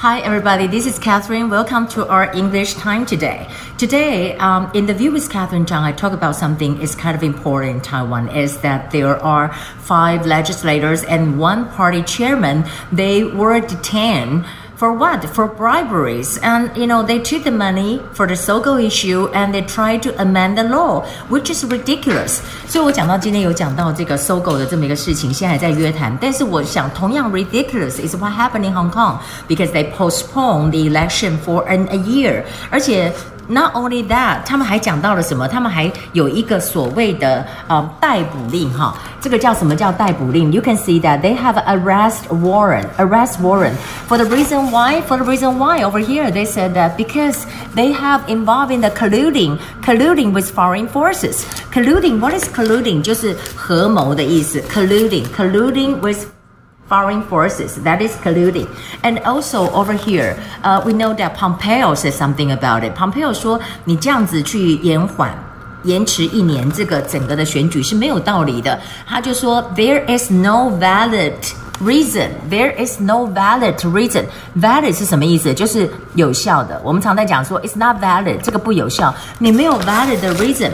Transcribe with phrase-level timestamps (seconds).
[0.00, 0.66] Hi, everybody.
[0.66, 1.48] This is Catherine.
[1.48, 3.48] Welcome to our English time today.
[3.78, 7.22] Today, um, in the view with Catherine Zhang, I talk about something is kind of
[7.22, 12.66] important in Taiwan is that there are five legislators and one party chairman.
[12.92, 14.44] They were detained
[14.75, 15.23] for what?
[15.25, 16.39] For briberies.
[16.41, 20.21] And, you know, they took the money for the SOGO issue and they tried to
[20.21, 22.39] amend the law, which is ridiculous.
[22.67, 26.17] 所以我讲到今天有讲到这个 SOGO 的这么一个事情，现在还在约谈。
[26.19, 31.97] 但是我想，同样 ridiculous is what happened in Hong Kong because they postponed the election for an a
[31.97, 33.13] year，而且。
[33.47, 35.45] Not only that，他们还讲到了什么？
[35.45, 40.51] 他们还有一个所谓的呃逮捕令哈，这个叫什么叫逮捕令？
[40.53, 43.73] You can see that they have arrest warrant, arrest warrant
[44.07, 45.01] for the reason why.
[45.01, 47.39] For the reason why over here they said that because
[47.75, 51.43] they have involved in the colluding, colluding with foreign forces.
[51.73, 53.01] Colluding, what is colluding？
[53.01, 54.61] 就是合谋的意思。
[54.71, 56.25] Colluding, colluding with
[56.87, 57.75] foreign forces.
[57.83, 58.67] That is colluding.
[59.01, 62.93] And also over here, uh, we know that Pompeo said something about it.
[62.95, 65.33] Pompeo 说，你这样子去延缓。
[65.83, 68.79] 延迟一年，这个整个的选举是没有道理的。
[69.07, 71.33] 他就说，There is no valid
[71.83, 72.29] reason.
[72.51, 74.25] There is no valid reason.
[74.55, 75.51] Valid 是什么意思？
[75.55, 76.79] 就是有效的。
[76.83, 79.11] 我们常在讲说，It's not valid，这个不有效。
[79.39, 80.69] 你没有 valid 的 reason。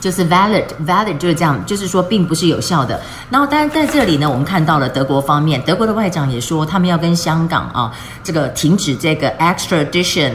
[0.00, 3.00] 就是 valid，valid 就是这样，就是说并不是有效的。
[3.30, 10.32] 然后，但是在这里呢，我们看到了德国方面，德国的外长也说，他们要跟香港啊，这个停止这个 extradition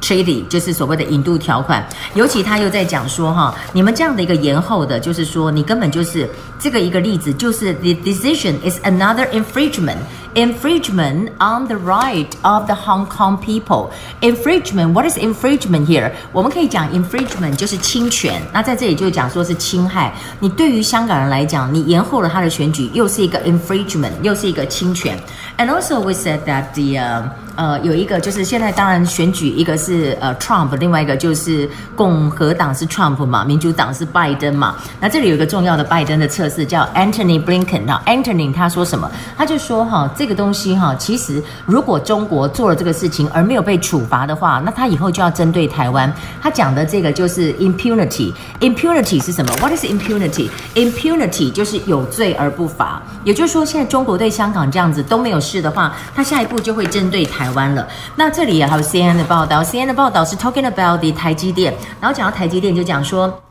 [0.00, 1.86] treaty，就是所谓的引渡条款。
[2.14, 9.98] 尤其他又在讲说，哈，你们这样的一个延后的，就是说你根本就是这个一个例子，就是 the decision is another infringement。
[10.35, 13.91] infringement on the right of the Hong Kong people.
[14.21, 16.11] Infringement, what is infringement here?
[16.31, 20.13] 我们可以讲 infringement 就是侵权，那在这里就讲说是侵害。
[20.39, 25.19] 你对于香港人来讲，你延后了他的选举，又是一个 infringement，又是一个侵权。
[25.57, 27.23] And also we said that the、uh,
[27.56, 34.74] 呃，有一个就是现在当然选举，一个是呃 Trump，另外一个就是共和党是 Trump 嘛，民主党是拜登嘛。
[35.00, 39.08] 那这里有一个重要的拜登的测试叫 Anthony Blinken 啊，Anthony 他说什么？
[39.38, 46.12] 他就说哈，这个东西哈，其实如果中国做了这个事情而没有被处罚的话，那他以后就要针对台湾。
[46.42, 57.43] 他讲的这个就是 impunity，impunity 是什么？What is impunity？impunity 就是有罪而不罚，也就是说现在中国对香港这样子都没有事的话，他下一步就会针对台。
[57.44, 63.42] 台湾了，那这里也还有 CNN 的报道，CNN 的报道是 talking about the 台积电，然后讲到台积电就讲说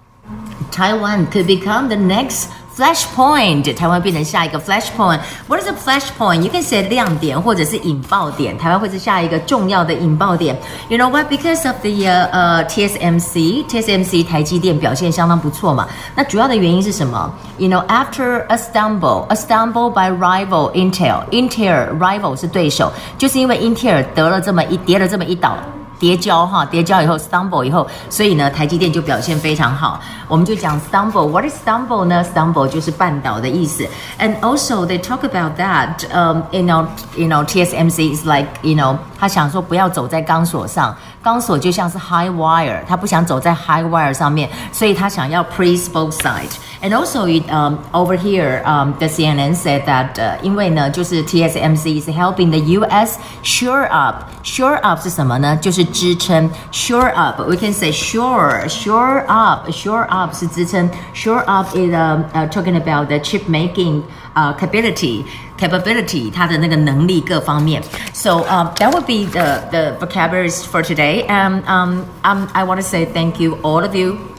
[0.72, 2.46] 台湾 could become the next
[2.77, 10.57] Flashpoint，台湾变成下一个 Flashpoint。What is a Flashpoint？You can say 亮点或者是引爆点，台湾会是下一个重要的引爆点。
[10.89, 11.27] You know what?
[11.27, 15.89] Because of the 呃 TSMC，TSMC 台积电表现相当不错嘛。
[16.15, 17.33] 那主要的原因是什么？
[17.57, 25.57] You know after a stumble，a stumble by rival Intel，Intel rival 是对手，就是因为英特尔得了这么一跌了这么一倒。
[26.04, 30.02] 跌跤哈，跌跤以后 stumble 以后，所以呢，台积电就表现非常好。
[30.28, 31.28] 我们就讲 stumble。
[31.28, 33.88] What is stumble 呢？Stumble 就是绊倒的意思。
[34.20, 36.06] And also they talk about that.
[36.12, 44.14] Um, you know, you know, TSMC is like, you know, 他想说不要走在钢索上，钢索就像是 high wire，他不想走在 high wire
[44.14, 46.52] 上面，所以他想要 please both side。
[46.83, 53.19] And also, um, over here, um, the CNN said that 呃，因为呢，就是 TSMC is helping the U.S.
[53.43, 54.25] shore up.
[54.45, 55.57] Shore up 是什么呢？
[55.61, 56.49] 就是支撑。
[56.73, 60.89] Shore up, we can say shore, shore up, shore up 是支撑。
[61.15, 64.03] Shore up is um, uh, talking about the chip making
[64.35, 65.25] uh, capability,
[65.59, 67.83] capability 它的那个能力各方面。
[68.13, 71.25] So um, that would be the the vocabularies for today.
[71.27, 74.32] And um, um, I want to say thank you all of you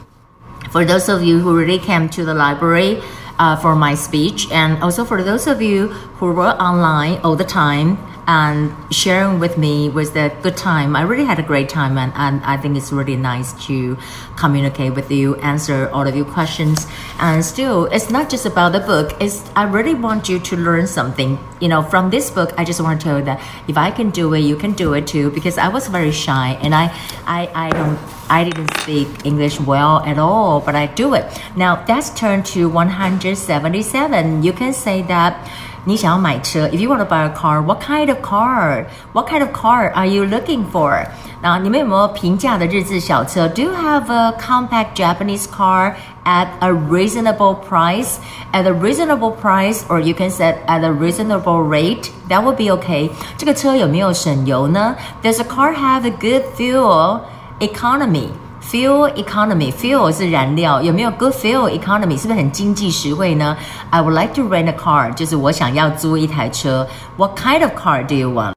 [0.75, 3.01] for those of you who really came to the library
[3.39, 5.87] uh, for my speech, and also for those of you
[6.19, 7.97] who were online all the time
[8.27, 10.95] and sharing with me was a good time.
[10.95, 13.97] I really had a great time, and, and I think it's really nice to
[14.35, 16.87] communicate with you, answer all of your questions.
[17.19, 19.15] And still, it's not just about the book.
[19.19, 21.37] It's I really want you to learn something.
[21.59, 24.09] You know, from this book, I just want to tell you that if I can
[24.09, 25.29] do it, you can do it too.
[25.29, 26.85] Because I was very shy, and I,
[27.25, 27.99] I, I don't.
[28.27, 31.25] I didn't speak English well at all, but I do it.
[31.55, 34.41] Now that's turned to 177.
[34.41, 35.47] You can say that
[35.84, 38.84] 你想要买车，If you want to buy a car, what kind of car?
[39.12, 41.06] What kind of car are you looking for?
[41.42, 43.48] 那你们有没有平价的日制小车？
[43.48, 45.94] Do you have a compact Japanese car
[46.24, 48.16] at a reasonable price?
[48.52, 52.10] At a reasonable price, or you can say at a reasonable rate.
[52.28, 53.10] That would be okay.
[53.38, 54.94] 这个车有没有省油呢？
[55.22, 57.20] Does the car have a good fuel
[57.60, 58.28] economy?
[58.71, 62.19] Fuel economy, fuel 是燃料，有没有 good fuel economy？
[62.19, 63.55] 是不是很经济实惠呢
[63.89, 66.87] ？I would like to rent a car，就是我想要租一台车。
[67.17, 68.53] What kind of car do you want？